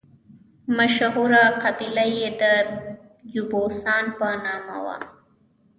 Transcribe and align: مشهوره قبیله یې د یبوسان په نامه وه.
مشهوره 0.77 1.43
قبیله 1.63 2.05
یې 2.17 2.27
د 2.41 2.43
یبوسان 3.35 4.03
په 4.17 4.27
نامه 4.45 4.77
وه. 4.85 4.97